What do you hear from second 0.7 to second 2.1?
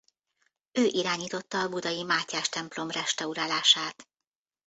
Ő irányította a budai